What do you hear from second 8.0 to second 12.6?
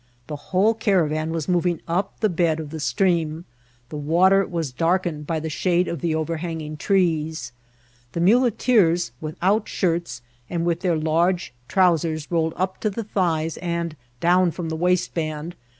the mule teers, without shirts, and with their large trousers rolled